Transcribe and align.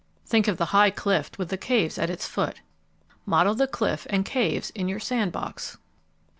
_Think 0.27 0.47
of 0.47 0.57
the 0.57 0.73
high 0.73 0.89
cliff 0.89 1.29
with 1.37 1.49
the 1.49 1.59
caves 1.59 1.99
at 1.99 2.09
its 2.09 2.25
foot. 2.25 2.61
_Model 3.27 3.55
the 3.55 3.67
cliff 3.67 4.07
and 4.09 4.25
caves 4.25 4.71
in 4.71 4.87
your 4.87 4.99
sand 4.99 5.31
box. 5.31 5.77